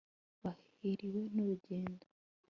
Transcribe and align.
bahiriwe 0.43 1.21
n'urugendo 1.33 2.05